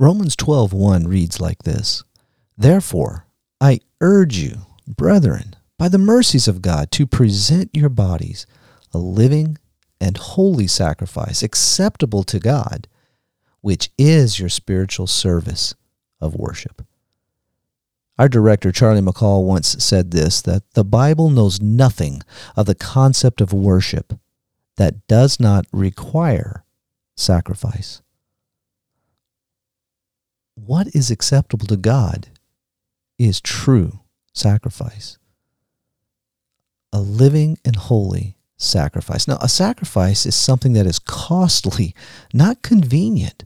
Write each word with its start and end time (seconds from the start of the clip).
Romans 0.00 0.36
12:1 0.36 1.08
reads 1.08 1.40
like 1.40 1.64
this: 1.64 2.04
Therefore, 2.56 3.26
I 3.60 3.80
urge 4.00 4.36
you, 4.36 4.66
brethren, 4.86 5.56
by 5.76 5.88
the 5.88 5.98
mercies 5.98 6.46
of 6.46 6.62
God, 6.62 6.92
to 6.92 7.06
present 7.06 7.70
your 7.74 7.88
bodies 7.88 8.46
a 8.92 8.98
living 8.98 9.58
and 10.00 10.16
holy 10.16 10.68
sacrifice 10.68 11.42
acceptable 11.42 12.22
to 12.24 12.38
God, 12.38 12.86
which 13.60 13.90
is 13.98 14.38
your 14.38 14.48
spiritual 14.48 15.08
service 15.08 15.74
of 16.20 16.36
worship. 16.36 16.86
Our 18.18 18.28
director, 18.28 18.70
Charlie 18.70 19.00
McCall, 19.00 19.44
once 19.44 19.82
said 19.82 20.12
this 20.12 20.40
that 20.42 20.62
the 20.74 20.84
Bible 20.84 21.30
knows 21.30 21.60
nothing 21.60 22.22
of 22.56 22.66
the 22.66 22.74
concept 22.74 23.40
of 23.40 23.52
worship 23.52 24.14
that 24.76 25.06
does 25.08 25.40
not 25.40 25.66
require 25.72 26.64
sacrifice. 27.16 28.00
What 30.68 30.94
is 30.94 31.10
acceptable 31.10 31.66
to 31.68 31.78
God 31.78 32.28
is 33.18 33.40
true 33.40 34.00
sacrifice, 34.34 35.16
a 36.92 37.00
living 37.00 37.56
and 37.64 37.74
holy 37.74 38.36
sacrifice. 38.58 39.26
Now, 39.26 39.38
a 39.40 39.48
sacrifice 39.48 40.26
is 40.26 40.34
something 40.34 40.74
that 40.74 40.84
is 40.84 40.98
costly, 40.98 41.94
not 42.34 42.60
convenient. 42.60 43.44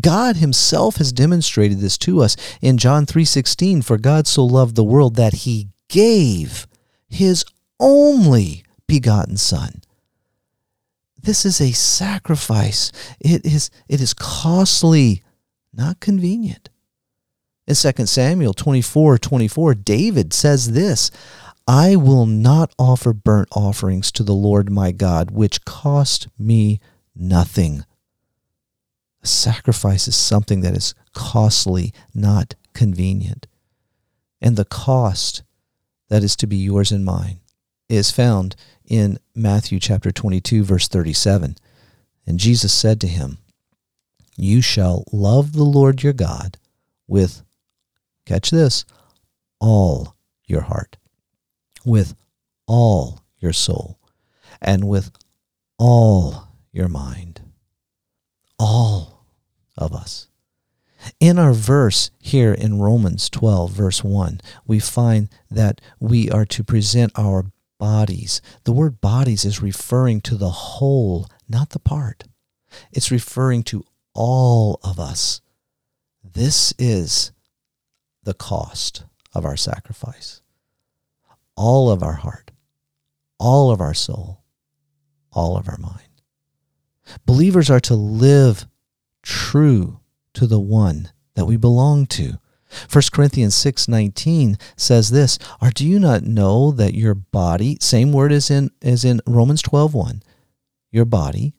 God 0.00 0.38
himself 0.38 0.96
has 0.96 1.12
demonstrated 1.12 1.78
this 1.78 1.96
to 1.98 2.20
us 2.20 2.34
in 2.60 2.78
John 2.78 3.06
3:16 3.06 3.80
for 3.80 3.96
God 3.96 4.26
so 4.26 4.44
loved 4.44 4.74
the 4.74 4.82
world 4.82 5.14
that 5.14 5.46
he 5.46 5.68
gave 5.86 6.66
his 7.08 7.44
only 7.78 8.64
begotten 8.88 9.36
son. 9.36 9.82
This 11.22 11.46
is 11.46 11.60
a 11.60 11.70
sacrifice. 11.70 12.90
It 13.20 13.46
is 13.46 13.70
it 13.86 14.00
is 14.00 14.12
costly, 14.14 15.22
not 15.72 16.00
convenient. 16.00 16.68
In 17.66 17.74
2 17.74 18.06
Samuel 18.06 18.54
24 18.54 19.18
24, 19.18 19.74
David 19.74 20.32
says 20.32 20.72
this 20.72 21.10
I 21.66 21.94
will 21.94 22.26
not 22.26 22.74
offer 22.78 23.12
burnt 23.12 23.48
offerings 23.52 24.10
to 24.12 24.24
the 24.24 24.34
Lord 24.34 24.72
my 24.72 24.90
God, 24.90 25.30
which 25.30 25.64
cost 25.64 26.28
me 26.38 26.80
nothing. 27.14 27.84
A 29.22 29.26
sacrifice 29.26 30.08
is 30.08 30.16
something 30.16 30.62
that 30.62 30.76
is 30.76 30.94
costly, 31.12 31.92
not 32.14 32.54
convenient. 32.72 33.46
And 34.40 34.56
the 34.56 34.64
cost 34.64 35.42
that 36.08 36.24
is 36.24 36.34
to 36.36 36.46
be 36.46 36.56
yours 36.56 36.90
and 36.90 37.04
mine 37.04 37.40
is 37.88 38.10
found 38.10 38.56
in 38.84 39.18
Matthew 39.34 39.78
chapter 39.78 40.10
22, 40.10 40.64
verse 40.64 40.88
37. 40.88 41.56
And 42.26 42.38
Jesus 42.40 42.72
said 42.72 43.00
to 43.00 43.06
him, 43.06 43.38
You 44.40 44.62
shall 44.62 45.04
love 45.12 45.52
the 45.52 45.64
Lord 45.64 46.02
your 46.02 46.12
God 46.12 46.56
with, 47.06 47.42
catch 48.24 48.50
this, 48.50 48.84
all 49.60 50.16
your 50.46 50.62
heart, 50.62 50.96
with 51.84 52.14
all 52.66 53.22
your 53.38 53.52
soul, 53.52 53.98
and 54.60 54.88
with 54.88 55.10
all 55.78 56.48
your 56.72 56.88
mind 56.88 57.42
all 58.60 59.24
of 59.76 59.94
us. 59.94 60.28
In 61.18 61.38
our 61.38 61.54
verse 61.54 62.10
here 62.18 62.52
in 62.52 62.78
Romans 62.78 63.30
12, 63.30 63.72
verse 63.72 64.04
1, 64.04 64.40
we 64.66 64.78
find 64.78 65.30
that 65.50 65.80
we 65.98 66.30
are 66.30 66.44
to 66.44 66.62
present 66.62 67.10
our 67.16 67.46
bodies. 67.78 68.42
The 68.64 68.72
word 68.72 69.00
bodies 69.00 69.46
is 69.46 69.62
referring 69.62 70.20
to 70.22 70.36
the 70.36 70.50
whole, 70.50 71.26
not 71.48 71.70
the 71.70 71.78
part. 71.78 72.24
It's 72.92 73.10
referring 73.10 73.62
to 73.64 73.84
all 74.20 74.78
of 74.84 75.00
us. 75.00 75.40
This 76.22 76.74
is 76.78 77.32
the 78.22 78.34
cost 78.34 79.04
of 79.32 79.46
our 79.46 79.56
sacrifice. 79.56 80.42
All 81.56 81.90
of 81.90 82.02
our 82.02 82.16
heart, 82.16 82.50
all 83.38 83.70
of 83.70 83.80
our 83.80 83.94
soul, 83.94 84.42
all 85.32 85.56
of 85.56 85.70
our 85.70 85.78
mind. 85.78 86.20
Believers 87.24 87.70
are 87.70 87.80
to 87.80 87.94
live 87.94 88.66
true 89.22 90.00
to 90.34 90.46
the 90.46 90.60
one 90.60 91.10
that 91.34 91.46
we 91.46 91.56
belong 91.56 92.04
to. 92.08 92.38
1 92.90 93.12
Corinthians 93.12 93.54
6:19 93.54 94.58
says 94.76 95.08
this, 95.08 95.38
"Or 95.62 95.70
do 95.70 95.86
you 95.86 95.98
not 95.98 96.24
know 96.24 96.72
that 96.72 96.92
your 96.92 97.14
body, 97.14 97.78
same 97.80 98.12
word 98.12 98.32
as 98.32 98.50
in 98.50 98.70
as 98.82 99.02
in 99.02 99.22
Romans 99.26 99.62
12:1, 99.62 100.22
your 100.90 101.06
body 101.06 101.54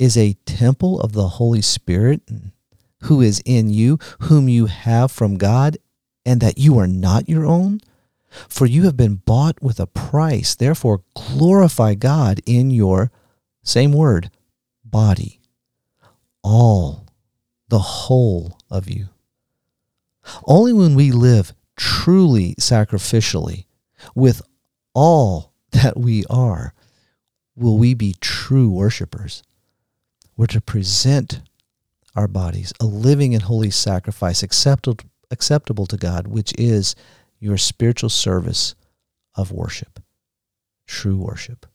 is 0.00 0.16
a 0.16 0.32
temple 0.46 0.98
of 1.00 1.12
the 1.12 1.28
Holy 1.28 1.60
Spirit 1.60 2.22
who 3.02 3.20
is 3.20 3.42
in 3.44 3.68
you, 3.68 3.98
whom 4.22 4.48
you 4.48 4.64
have 4.66 5.12
from 5.12 5.36
God, 5.36 5.76
and 6.24 6.40
that 6.40 6.58
you 6.58 6.78
are 6.78 6.86
not 6.86 7.28
your 7.28 7.44
own? 7.44 7.80
For 8.48 8.64
you 8.64 8.84
have 8.84 8.96
been 8.96 9.16
bought 9.16 9.60
with 9.62 9.78
a 9.78 9.86
price. 9.86 10.54
Therefore 10.54 11.02
glorify 11.14 11.94
God 11.94 12.40
in 12.46 12.70
your 12.70 13.12
same 13.62 13.92
word, 13.92 14.30
body, 14.84 15.40
all, 16.42 17.06
the 17.68 17.78
whole 17.78 18.58
of 18.70 18.88
you. 18.88 19.08
Only 20.44 20.72
when 20.72 20.94
we 20.94 21.12
live 21.12 21.52
truly 21.76 22.54
sacrificially 22.54 23.66
with 24.14 24.40
all 24.94 25.52
that 25.72 25.98
we 25.98 26.24
are 26.30 26.72
will 27.54 27.76
we 27.76 27.92
be 27.92 28.14
true 28.20 28.70
worshipers. 28.70 29.42
We're 30.40 30.46
to 30.46 30.62
present 30.62 31.42
our 32.16 32.26
bodies 32.26 32.72
a 32.80 32.86
living 32.86 33.34
and 33.34 33.42
holy 33.42 33.68
sacrifice 33.68 34.42
acceptable, 34.42 35.04
acceptable 35.30 35.84
to 35.84 35.98
God, 35.98 36.28
which 36.28 36.54
is 36.58 36.96
your 37.38 37.58
spiritual 37.58 38.08
service 38.08 38.74
of 39.34 39.52
worship, 39.52 40.00
true 40.86 41.18
worship. 41.18 41.66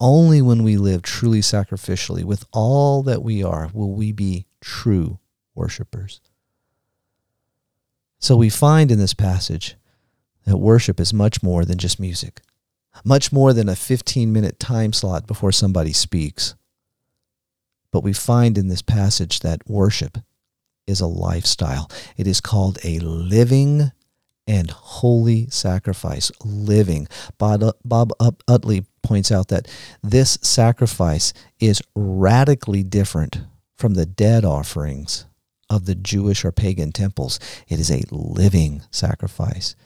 Only 0.00 0.40
when 0.40 0.62
we 0.62 0.78
live 0.78 1.02
truly 1.02 1.42
sacrificially 1.42 2.24
with 2.24 2.46
all 2.54 3.02
that 3.02 3.22
we 3.22 3.42
are 3.42 3.68
will 3.74 3.92
we 3.92 4.12
be 4.12 4.46
true 4.62 5.18
worshipers. 5.54 6.22
So 8.18 8.34
we 8.34 8.48
find 8.48 8.90
in 8.90 8.98
this 8.98 9.12
passage 9.12 9.76
that 10.46 10.56
worship 10.56 11.00
is 11.00 11.12
much 11.12 11.42
more 11.42 11.66
than 11.66 11.76
just 11.76 12.00
music, 12.00 12.40
much 13.04 13.30
more 13.30 13.52
than 13.52 13.68
a 13.68 13.76
15 13.76 14.32
minute 14.32 14.58
time 14.58 14.94
slot 14.94 15.26
before 15.26 15.52
somebody 15.52 15.92
speaks. 15.92 16.54
But 17.92 18.04
we 18.04 18.12
find 18.12 18.56
in 18.56 18.68
this 18.68 18.82
passage 18.82 19.40
that 19.40 19.68
worship 19.68 20.18
is 20.86 21.00
a 21.00 21.06
lifestyle. 21.06 21.90
It 22.16 22.26
is 22.26 22.40
called 22.40 22.78
a 22.84 22.98
living 23.00 23.92
and 24.46 24.70
holy 24.70 25.48
sacrifice, 25.50 26.32
living. 26.44 27.06
Bob, 27.38 27.62
Bob 27.84 28.12
Utley 28.48 28.84
points 29.02 29.30
out 29.30 29.48
that 29.48 29.68
this 30.02 30.38
sacrifice 30.42 31.32
is 31.60 31.82
radically 31.94 32.82
different 32.82 33.40
from 33.76 33.94
the 33.94 34.06
dead 34.06 34.44
offerings 34.44 35.26
of 35.68 35.86
the 35.86 35.94
Jewish 35.94 36.44
or 36.44 36.52
pagan 36.52 36.90
temples. 36.90 37.38
It 37.68 37.78
is 37.78 37.90
a 37.90 38.02
living 38.10 38.82
sacrifice. 38.90 39.76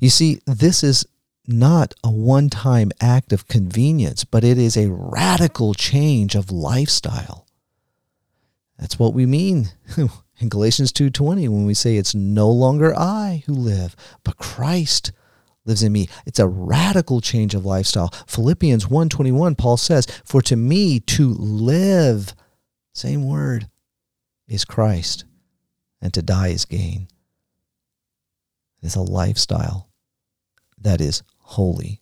You 0.00 0.10
see, 0.10 0.40
this 0.46 0.84
is 0.84 1.06
not 1.48 1.94
a 2.04 2.10
one 2.10 2.50
time 2.50 2.92
act 3.00 3.32
of 3.32 3.48
convenience, 3.48 4.24
but 4.24 4.44
it 4.44 4.58
is 4.58 4.76
a 4.76 4.90
radical 4.90 5.74
change 5.74 6.34
of 6.34 6.52
lifestyle. 6.52 7.46
That's 8.78 8.98
what 8.98 9.14
we 9.14 9.26
mean 9.26 9.70
in 10.38 10.48
Galatians 10.48 10.92
2:20 10.92 11.48
when 11.48 11.64
we 11.64 11.74
say 11.74 11.96
it's 11.96 12.14
no 12.14 12.50
longer 12.50 12.96
I 12.96 13.42
who 13.46 13.54
live, 13.54 13.96
but 14.22 14.36
Christ 14.36 15.10
lives 15.64 15.82
in 15.82 15.92
me. 15.92 16.08
It's 16.26 16.38
a 16.38 16.46
radical 16.46 17.20
change 17.20 17.54
of 17.54 17.64
lifestyle. 17.64 18.12
Philippians 18.26 18.86
1:21 18.86 19.56
Paul 19.56 19.78
says, 19.78 20.06
"For 20.24 20.42
to 20.42 20.56
me 20.56 21.00
to 21.00 21.32
live, 21.34 22.34
same 22.92 23.24
word, 23.24 23.68
is 24.46 24.64
Christ, 24.64 25.24
and 26.00 26.12
to 26.14 26.22
die 26.22 26.48
is 26.48 26.64
gain." 26.64 27.08
It's 28.80 28.94
a 28.94 29.02
lifestyle 29.02 29.88
that 30.82 31.00
is 31.00 31.22
holy. 31.38 32.00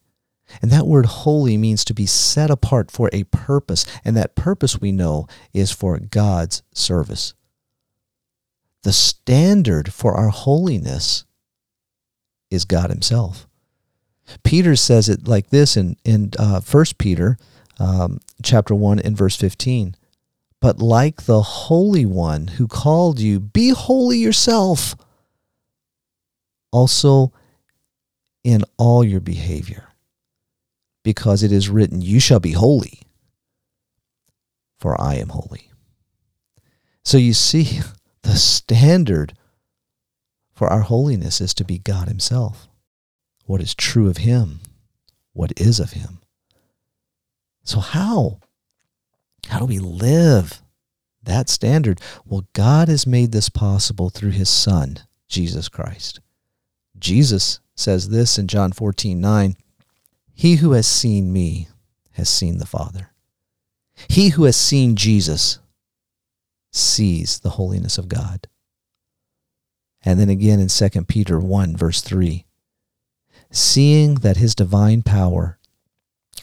And 0.62 0.70
that 0.70 0.86
word 0.86 1.06
holy 1.06 1.56
means 1.56 1.84
to 1.84 1.94
be 1.94 2.06
set 2.06 2.50
apart 2.50 2.90
for 2.90 3.10
a 3.12 3.24
purpose, 3.24 3.84
and 4.04 4.16
that 4.16 4.36
purpose 4.36 4.80
we 4.80 4.92
know 4.92 5.26
is 5.52 5.72
for 5.72 5.98
God's 5.98 6.62
service. 6.72 7.34
The 8.82 8.92
standard 8.92 9.92
for 9.92 10.14
our 10.14 10.28
holiness 10.28 11.24
is 12.50 12.64
God 12.64 12.90
Himself. 12.90 13.48
Peter 14.44 14.76
says 14.76 15.08
it 15.08 15.26
like 15.26 15.50
this 15.50 15.76
in 15.76 15.96
in 16.04 16.30
uh, 16.38 16.60
1 16.60 16.84
Peter 16.98 17.36
um, 17.78 18.20
chapter 18.42 18.74
1 18.74 19.00
and 19.00 19.16
verse 19.16 19.36
15. 19.36 19.96
But 20.60 20.78
like 20.78 21.24
the 21.24 21.42
Holy 21.42 22.06
One 22.06 22.48
who 22.48 22.66
called 22.66 23.20
you, 23.20 23.38
be 23.38 23.70
holy 23.70 24.18
yourself 24.18 24.96
also 26.72 27.32
in 28.46 28.62
all 28.78 29.02
your 29.02 29.20
behavior, 29.20 29.88
because 31.02 31.42
it 31.42 31.52
is 31.52 31.68
written, 31.68 32.00
You 32.00 32.20
shall 32.20 32.40
be 32.40 32.52
holy, 32.52 33.00
for 34.78 34.98
I 35.00 35.16
am 35.16 35.28
holy. 35.28 35.70
So 37.04 37.18
you 37.18 37.34
see, 37.34 37.80
The 38.26 38.34
standard 38.34 39.34
for 40.52 40.66
our 40.66 40.80
holiness 40.80 41.40
is 41.40 41.54
to 41.54 41.64
be 41.64 41.78
God 41.78 42.08
Himself. 42.08 42.66
What 43.44 43.60
is 43.60 43.72
true 43.72 44.08
of 44.08 44.16
Him? 44.16 44.58
What 45.32 45.52
is 45.56 45.78
of 45.78 45.92
Him? 45.92 46.18
So, 47.62 47.78
how? 47.78 48.40
How 49.46 49.60
do 49.60 49.64
we 49.64 49.78
live 49.78 50.60
that 51.22 51.48
standard? 51.48 52.00
Well, 52.24 52.48
God 52.52 52.88
has 52.88 53.06
made 53.06 53.30
this 53.30 53.48
possible 53.48 54.10
through 54.10 54.30
His 54.30 54.48
Son, 54.48 54.98
Jesus 55.28 55.68
Christ. 55.68 56.18
Jesus 56.98 57.60
says 57.76 58.08
this 58.08 58.38
in 58.38 58.48
John 58.48 58.72
14 58.72 59.20
9 59.20 59.56
He 60.34 60.56
who 60.56 60.72
has 60.72 60.86
seen 60.86 61.32
me 61.32 61.68
has 62.12 62.28
seen 62.28 62.58
the 62.58 62.66
Father. 62.66 63.12
He 64.08 64.30
who 64.30 64.44
has 64.44 64.56
seen 64.56 64.96
Jesus 64.96 65.58
sees 66.72 67.38
the 67.38 67.50
holiness 67.50 67.98
of 67.98 68.08
God. 68.08 68.48
And 70.04 70.20
then 70.20 70.28
again 70.28 70.60
in 70.60 70.68
2 70.68 71.04
Peter 71.04 71.38
1, 71.38 71.76
verse 71.76 72.00
3 72.00 72.44
Seeing 73.50 74.16
that 74.16 74.36
his 74.36 74.54
divine 74.54 75.02
power 75.02 75.58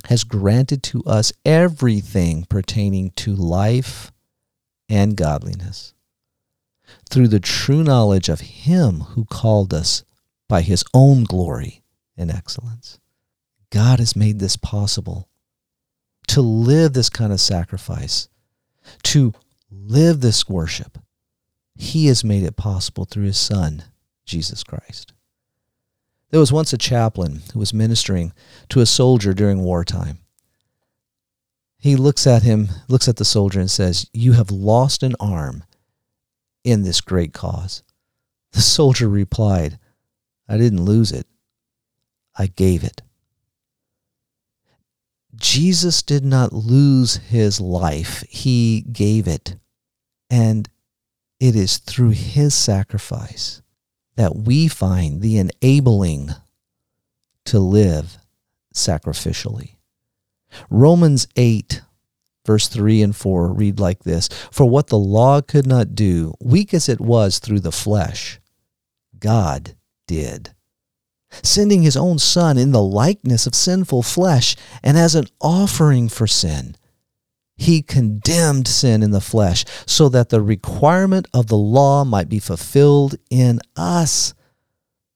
has 0.06 0.24
granted 0.24 0.84
to 0.84 1.04
us 1.04 1.32
everything 1.46 2.46
pertaining 2.46 3.12
to 3.12 3.34
life 3.34 4.12
and 4.90 5.16
godliness 5.16 5.94
through 7.10 7.28
the 7.28 7.40
true 7.40 7.84
knowledge 7.84 8.30
of 8.30 8.42
him 8.42 9.02
who 9.02 9.26
called 9.26 9.74
us 9.74 10.04
by 10.54 10.62
his 10.62 10.86
own 10.94 11.24
glory 11.24 11.82
and 12.16 12.30
excellence. 12.30 13.00
God 13.72 13.98
has 13.98 14.16
made 14.16 14.38
this 14.38 14.56
possible 14.56 15.28
to 16.28 16.42
live 16.42 16.94
this 16.94 17.10
kind 17.10 17.34
of 17.34 17.42
sacrifice, 17.42 18.30
to 19.02 19.34
live 19.72 20.22
this 20.22 20.48
worship. 20.48 21.00
He 21.74 22.06
has 22.06 22.24
made 22.24 22.44
it 22.44 22.56
possible 22.56 23.06
through 23.06 23.24
his 23.24 23.40
Son, 23.40 23.86
Jesus 24.28 24.64
Christ. 24.64 25.14
There 26.30 26.40
was 26.40 26.54
once 26.54 26.72
a 26.72 26.78
chaplain 26.78 27.42
who 27.54 27.58
was 27.58 27.74
ministering 27.74 28.32
to 28.70 28.80
a 28.80 28.86
soldier 28.86 29.34
during 29.34 29.64
wartime. 29.64 30.20
He 31.80 31.96
looks 31.96 32.28
at 32.28 32.44
him, 32.44 32.68
looks 32.88 33.08
at 33.08 33.16
the 33.16 33.26
soldier, 33.26 33.60
and 33.60 33.72
says, 33.72 34.08
You 34.14 34.34
have 34.34 34.52
lost 34.52 35.02
an 35.02 35.16
arm 35.20 35.64
in 36.64 36.84
this 36.84 37.02
great 37.02 37.34
cause. 37.34 37.82
The 38.52 38.62
soldier 38.78 39.10
replied, 39.10 39.80
I 40.48 40.58
didn't 40.58 40.86
lose 40.86 41.12
it, 41.12 41.28
I 42.38 42.48
gave 42.48 42.84
it. 42.84 43.02
Jesus 45.36 46.04
did 46.04 46.24
not 46.24 46.54
lose 46.54 47.16
his 47.16 47.60
life, 47.60 48.24
he 48.30 48.82
gave 48.92 49.28
it. 49.28 49.56
And 50.30 50.70
it 51.40 51.56
is 51.56 51.78
through 51.78 52.12
his 52.12 52.54
sacrifice 52.54 53.62
that 54.16 54.36
we 54.36 54.68
find 54.68 55.22
the 55.22 55.38
enabling 55.38 56.30
to 57.46 57.60
live 57.60 58.18
sacrificially. 58.74 59.76
Romans 60.70 61.28
8, 61.36 61.82
verse 62.46 62.68
3 62.68 63.02
and 63.02 63.16
4 63.16 63.52
read 63.54 63.80
like 63.80 64.04
this 64.04 64.30
For 64.52 64.70
what 64.70 64.88
the 64.88 64.98
law 64.98 65.42
could 65.42 65.66
not 65.66 65.96
do, 65.96 66.34
weak 66.40 66.74
as 66.74 66.88
it 66.88 67.02
was 67.02 67.40
through 67.40 67.62
the 67.62 67.72
flesh, 67.72 68.40
God 69.20 69.76
did 70.08 70.54
sending 71.42 71.82
his 71.82 71.98
own 71.98 72.20
Son 72.20 72.58
in 72.58 72.72
the 72.72 72.84
likeness 72.84 73.48
of 73.48 73.56
sinful 73.56 74.04
flesh 74.04 74.56
and 74.84 74.98
as 74.98 75.16
an 75.16 75.26
offering 75.42 76.10
for 76.10 76.28
sin. 76.28 76.76
He 77.56 77.82
condemned 77.82 78.68
sin 78.68 79.02
in 79.04 79.12
the 79.12 79.22
flesh 79.22 79.64
so 79.86 80.10
that 80.10 80.30
the 80.30 80.42
requirement 80.42 81.28
of 81.34 81.48
the 81.48 81.58
law 81.58 82.04
might 82.04 82.30
be 82.30 82.40
fulfilled 82.40 83.16
in 83.30 83.60
us 83.76 84.34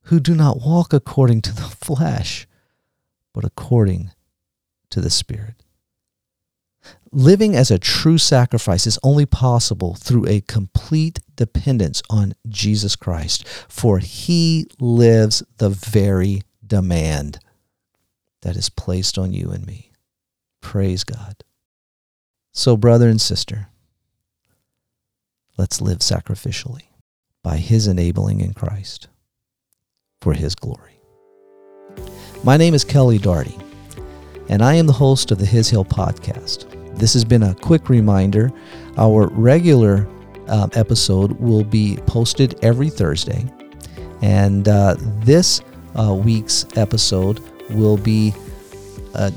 who 0.04 0.20
do 0.20 0.34
not 0.34 0.62
walk 0.62 0.94
according 0.94 1.42
to 1.42 1.54
the 1.54 1.64
flesh, 1.64 2.48
but 3.34 3.44
according 3.44 4.12
to 4.92 5.02
the 5.02 5.10
Spirit. 5.10 5.64
Living 7.12 7.56
as 7.56 7.72
a 7.72 7.80
true 7.80 8.18
sacrifice 8.18 8.86
is 8.86 9.00
only 9.02 9.26
possible 9.26 9.96
through 9.96 10.28
a 10.28 10.42
complete 10.42 11.20
dependence 11.36 12.04
on 12.10 12.34
Jesus 12.48 12.96
Christ, 12.96 13.48
for 13.70 14.00
he 14.00 14.68
lives 14.80 15.42
the 15.58 15.70
very 15.70 16.42
demand 16.66 17.40
that 18.42 18.56
is 18.56 18.70
placed 18.70 19.18
on 19.18 19.32
you 19.32 19.52
and 19.52 19.66
me. 19.66 19.92
Praise 20.62 21.04
God. 21.04 21.44
So, 22.52 22.76
brother 22.76 23.08
and 23.08 23.22
sister, 23.22 23.70
let's 25.58 25.82
live 25.82 26.00
sacrificially 26.00 26.88
by 27.44 27.58
his 27.58 27.88
enabling 27.88 28.42
in 28.42 28.54
Christ 28.54 29.08
for 30.22 30.34
his 30.34 30.56
glory. 30.56 31.00
My 32.44 32.58
name 32.58 32.74
is 32.74 32.84
Kelly 32.84 33.20
Darty, 33.20 33.60
and 34.50 34.62
I 34.62 34.76
am 34.76 34.88
the 34.88 34.94
host 34.94 35.32
of 35.32 35.40
the 35.40 35.46
His 35.46 35.70
Hill 35.70 35.86
podcast. 35.86 36.77
This 36.98 37.14
has 37.14 37.24
been 37.24 37.44
a 37.44 37.54
quick 37.56 37.90
reminder. 37.90 38.52
Our 38.98 39.28
regular 39.28 40.08
um, 40.48 40.72
episode 40.74 41.34
will 41.34 41.64
be 41.64 41.98
posted 42.08 42.58
every 42.64 42.90
Thursday. 42.90 43.46
And 44.22 44.68
uh, 44.68 44.96
this 44.98 45.62
uh, 45.98 46.14
week's 46.14 46.66
episode 46.76 47.40
will 47.70 47.98
be 47.98 48.34
uh, 49.14 49.32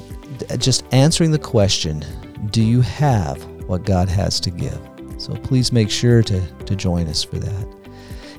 just 0.56 0.84
answering 0.92 1.30
the 1.30 1.38
question 1.38 2.04
Do 2.50 2.62
you 2.62 2.80
have 2.80 3.42
what 3.68 3.84
God 3.84 4.08
has 4.08 4.40
to 4.40 4.50
give? 4.50 4.80
So 5.18 5.34
please 5.34 5.70
make 5.70 5.90
sure 5.90 6.22
to, 6.22 6.40
to 6.64 6.74
join 6.74 7.06
us 7.08 7.22
for 7.22 7.38
that. 7.38 7.68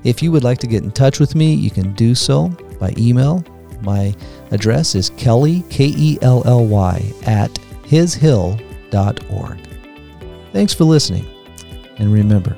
If 0.04 0.24
you 0.24 0.32
would 0.32 0.44
like 0.44 0.58
to 0.60 0.68
get 0.68 0.82
in 0.82 0.92
touch 0.92 1.20
with 1.20 1.36
me, 1.36 1.54
you 1.54 1.70
can 1.70 1.94
do 1.94 2.16
so 2.16 2.48
by 2.80 2.96
email. 2.98 3.46
My 3.82 4.16
address 4.50 4.96
is 4.96 5.12
Kelly, 5.12 5.64
K 5.70 5.94
E 5.96 6.18
L 6.24 6.42
L 6.46 6.66
Y, 6.66 7.14
at 7.28 7.52
hishill.com 7.84 8.71
Thanks 10.52 10.74
for 10.74 10.84
listening, 10.84 11.26
and 11.98 12.12
remember, 12.12 12.58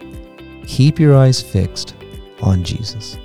keep 0.68 1.00
your 1.00 1.16
eyes 1.16 1.42
fixed 1.42 1.96
on 2.42 2.64
Jesus. 2.64 3.18